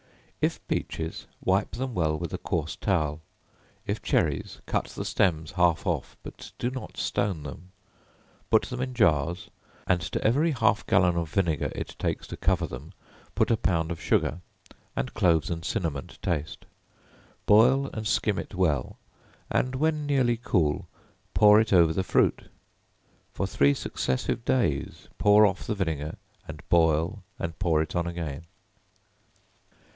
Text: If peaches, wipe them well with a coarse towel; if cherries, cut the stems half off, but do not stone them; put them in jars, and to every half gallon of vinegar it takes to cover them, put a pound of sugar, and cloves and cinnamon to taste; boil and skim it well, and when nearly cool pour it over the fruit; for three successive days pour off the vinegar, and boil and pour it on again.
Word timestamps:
If 0.41 0.67
peaches, 0.67 1.27
wipe 1.45 1.73
them 1.73 1.93
well 1.93 2.17
with 2.17 2.33
a 2.33 2.39
coarse 2.39 2.75
towel; 2.75 3.21
if 3.85 4.01
cherries, 4.01 4.59
cut 4.65 4.85
the 4.85 5.05
stems 5.05 5.51
half 5.51 5.85
off, 5.85 6.17
but 6.23 6.51
do 6.57 6.71
not 6.71 6.97
stone 6.97 7.43
them; 7.43 7.71
put 8.49 8.63
them 8.63 8.81
in 8.81 8.95
jars, 8.95 9.51
and 9.85 10.01
to 10.01 10.23
every 10.23 10.49
half 10.49 10.87
gallon 10.87 11.15
of 11.17 11.29
vinegar 11.29 11.71
it 11.75 11.95
takes 11.99 12.25
to 12.25 12.37
cover 12.37 12.65
them, 12.65 12.91
put 13.35 13.51
a 13.51 13.57
pound 13.57 13.91
of 13.91 14.01
sugar, 14.01 14.39
and 14.95 15.13
cloves 15.13 15.51
and 15.51 15.63
cinnamon 15.63 16.07
to 16.07 16.19
taste; 16.21 16.65
boil 17.45 17.85
and 17.93 18.07
skim 18.07 18.39
it 18.39 18.55
well, 18.55 18.97
and 19.51 19.75
when 19.75 20.07
nearly 20.07 20.37
cool 20.37 20.87
pour 21.35 21.59
it 21.61 21.71
over 21.71 21.93
the 21.93 22.03
fruit; 22.03 22.49
for 23.31 23.45
three 23.45 23.75
successive 23.75 24.43
days 24.45 25.07
pour 25.19 25.45
off 25.45 25.67
the 25.67 25.75
vinegar, 25.75 26.15
and 26.47 26.67
boil 26.69 27.21
and 27.37 27.59
pour 27.59 27.83
it 27.83 27.95
on 27.95 28.07
again. 28.07 28.47